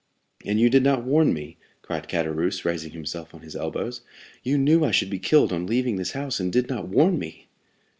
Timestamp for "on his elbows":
3.35-4.01